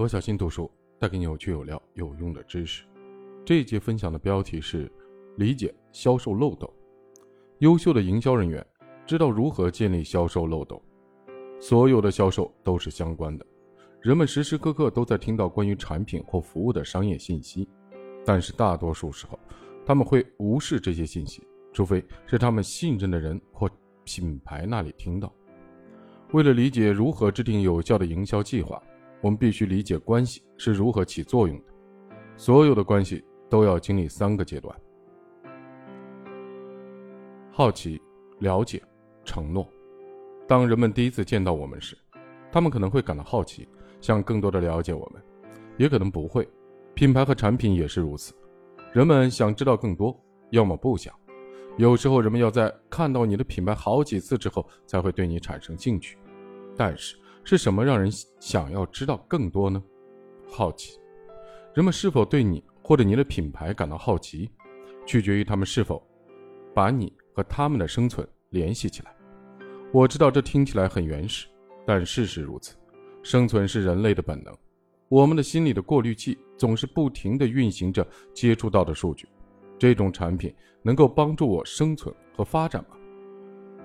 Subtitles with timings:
[0.00, 2.84] 罗小新读书带给你有趣有料有用的知识。
[3.44, 4.90] 这一节分享的标题是
[5.36, 6.72] “理解销售漏斗”。
[7.60, 8.66] 优秀的营销人员
[9.04, 10.82] 知道如何建立销售漏斗。
[11.60, 13.44] 所有的销售都是相关的，
[14.00, 17.68] 人们时时刻刻都在听到关于产品或服务的商业信息，
[18.24, 19.38] 但是大多数时候，
[19.84, 23.68] 他们会无视这些信息，除非是他们信任的人或
[24.04, 25.30] 品牌那里听到。
[26.32, 28.82] 为了理解如何制定有效的营销计划。
[29.20, 31.64] 我们必须理解关系是如何起作用的。
[32.36, 34.74] 所有的关系都要经历三个阶段：
[37.50, 38.00] 好奇、
[38.38, 38.82] 了解、
[39.24, 39.68] 承诺。
[40.48, 41.96] 当人们第一次见到我们时，
[42.50, 43.68] 他们可能会感到好奇，
[44.00, 45.22] 想更多的了解我们，
[45.76, 46.48] 也可能不会。
[46.94, 48.34] 品牌和产品也是如此，
[48.92, 50.18] 人们想知道更多，
[50.50, 51.14] 要么不想。
[51.76, 56.18] 有时候，人们要在看到你的品牌好几次之后，才会对你产生兴趣。
[56.76, 59.82] 但是，是什么让人想要知道更多呢？
[60.48, 60.98] 好奇，
[61.74, 64.50] 人们是否对你或者你的品牌感到好奇，
[65.06, 66.02] 取决于他们是否
[66.74, 69.14] 把你和他们的生存联系起来。
[69.92, 71.46] 我知道这听起来很原始，
[71.86, 72.76] 但事实如此。
[73.22, 74.56] 生存是人类的本能，
[75.08, 79.28] 我们的心里的过滤器总是不停地运行着接触到的数据。
[79.78, 82.96] 这种产品能够帮助我生存和发展吗？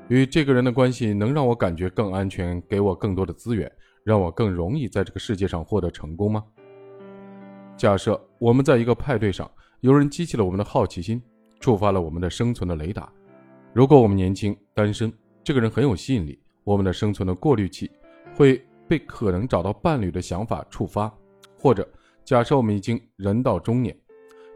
[0.08, 3.72] 与这个人的关系能让我感觉更安全，给我更多的资源，
[4.04, 6.44] 让我更容易在这个世界上获得成功吗？
[7.76, 11.22] 假设我们在一个派对上，有人激起了我们的好奇心，
[11.60, 13.12] 触发了我们的生存的雷达。
[13.74, 15.12] 如果我们年轻、单身，
[15.44, 17.90] 这个人很有吸引力，我们的生存的过滤器
[18.36, 21.12] 会被可能找到伴侣的想法触发。
[21.58, 21.88] 或者
[22.24, 23.98] 假设我们已经人到中年，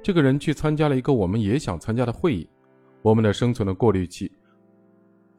[0.04, 2.48] 这个人去参加了一个我们也想参加的会议，
[3.02, 4.32] 我们的生存的过滤器。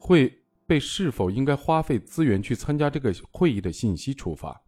[0.00, 0.32] 会
[0.66, 4.58] 被是否应该花费资源去参加这个会议的信息触发，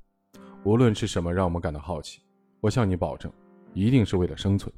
[0.62, 2.20] 无论是什么让我们感到好奇，
[2.60, 3.32] 我向你保证，
[3.72, 4.72] 一定是为了生存。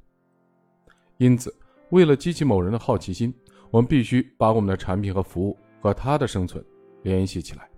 [1.18, 1.54] 因此，
[1.90, 3.34] 为了激起某人的好奇心，
[3.70, 6.64] 我们必须把我们的产品和服务和他的生存
[7.02, 7.68] 联系起来。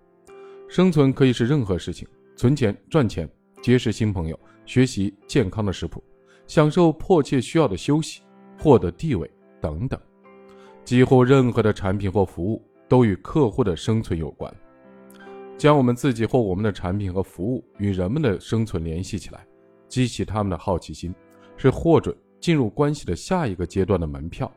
[0.69, 3.29] 生存可以是任何事情：存钱、赚钱、
[3.63, 6.05] 结识新朋友、学习健康的食谱、
[6.47, 8.21] 享受迫切需要的休息、
[8.59, 9.99] 获得地位等等。
[10.85, 14.53] 几乎任何的产品或服务都与客户的生存有关。
[15.59, 19.47] 将我们自己或我们的产品和服务与人们的生存联系起来，
[19.89, 21.15] 激起他们的好奇心，
[21.57, 24.53] 是获准进入关系的下一个阶段的门票。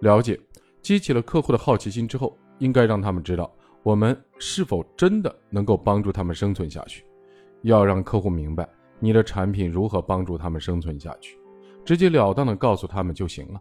[0.00, 0.38] 了解，
[0.80, 3.52] 激起了客户的好奇心之后，应该让他们知道
[3.82, 7.04] 我们是否真的能够帮助他们生存下去。
[7.62, 8.68] 要让客户明白
[9.00, 11.36] 你的产品如何帮助他们生存下去，
[11.84, 13.60] 直截了当的告诉他们就行了。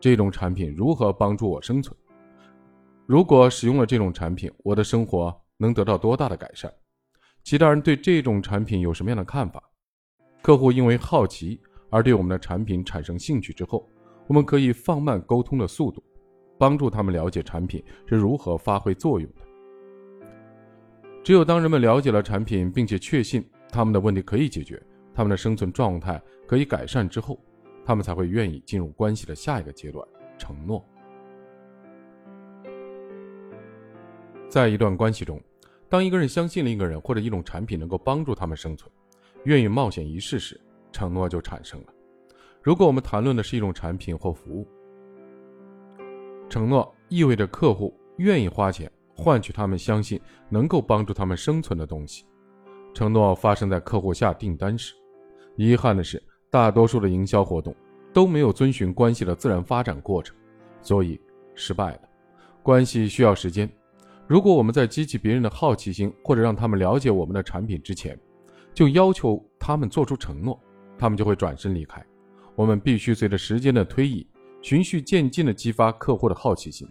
[0.00, 1.94] 这种产品如何帮助我生存？
[3.12, 6.72] 如果使用了这种产品，我的生活能得到多大的改善？
[7.44, 9.62] 其他人对这种产品有什么样的看法？
[10.40, 13.86] 客户因为好奇而对我们的产品产生兴趣之后，
[14.26, 16.02] 我们可以放慢沟通的速度，
[16.56, 19.42] 帮助他们了解产品是如何发挥作用的。
[21.22, 27.38] 只有当人们了解了产品，并且确信他们的问题可以解决，他们的生存状态可以改善之后。
[27.84, 30.02] 他们才会愿意进入关系的下一个阶段——
[30.38, 30.82] 承诺。
[34.52, 35.40] 在一段关系中，
[35.88, 38.92] 当一个人相信另一个人或者一种产品能够帮助他们生存，
[39.44, 40.60] 愿意冒险一试时，
[40.92, 41.86] 承诺就产生了。
[42.60, 44.68] 如果我们谈论的是一种产品或服务，
[46.50, 50.20] 承诺意味着客户愿意花钱换取他们相信
[50.50, 52.26] 能够帮助他们生存的东西。
[52.92, 54.92] 承诺发生在客户下订单时。
[55.56, 56.22] 遗憾的是。
[56.50, 57.74] 大多数的营销活动
[58.12, 60.36] 都没有遵循关系的自然发展过程，
[60.82, 61.18] 所以
[61.54, 62.00] 失败了。
[62.62, 63.66] 关系需要时间。
[64.26, 68.18] 如果我们在激起别人的好奇心或者让他们了解我们的产品之前，
[68.72, 70.58] 就要求他们做出承诺，
[70.98, 72.04] 他们就会转身离开。
[72.54, 74.26] 我们必须随着时间的推移，
[74.60, 76.88] 循序渐进地激发客户的好奇心，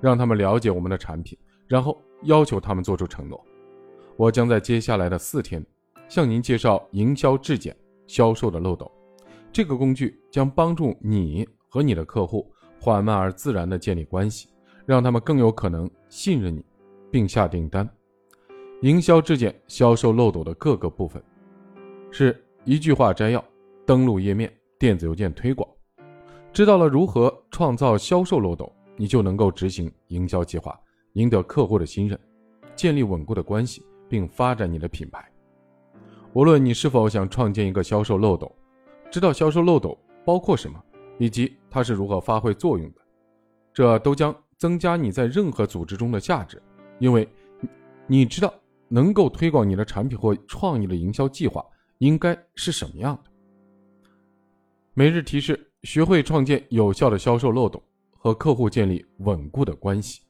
[0.00, 3.42] 让他们了解我们的产品，然后要求他们做出承诺。
[4.16, 5.64] 我将在接下来的四天
[6.08, 7.76] 向您介绍营销质检。
[8.08, 8.88] 销售的漏斗，
[9.50, 12.48] 这个工具将帮助你和你的客户
[12.80, 14.48] 缓慢而自然地建立关系，
[14.86, 16.64] 让他们更有可能信任你，
[17.10, 17.88] 并下订单。
[18.82, 21.22] 营销质检销售漏斗的各个部分，
[22.10, 23.42] 是一句话摘要：
[23.86, 25.68] 登录页面、电子邮件推广。
[26.52, 30.78] 知道了如何创造销售漏斗，你就能够执行营销计划，
[31.14, 32.18] 赢得客户的信任，
[32.74, 35.24] 建立稳固的关系，并发展你的品牌。
[36.32, 38.50] 无论你是否想创建一个销售漏斗，
[39.10, 40.78] 知道销售漏斗包括什么，
[41.18, 43.00] 以及它是如何发挥作用的，
[43.72, 46.60] 这都将增加你在任何组织中的价值，
[46.98, 47.28] 因为
[48.06, 48.52] 你知道
[48.88, 51.64] 能够推广你的产品或创意的营销计划
[51.98, 53.30] 应该是什么样的。
[54.94, 60.22] 每日提示：学会创建有效的销售漏洞，和客户建立稳固的关系。